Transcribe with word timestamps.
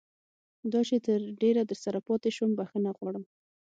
دا 0.71 0.81
چې 0.89 0.95
تر 1.05 1.19
ډېره 1.41 1.61
درسره 1.71 1.99
پاتې 2.07 2.29
شوم 2.35 2.51
بښنه 2.59 2.91
غواړم. 2.97 3.23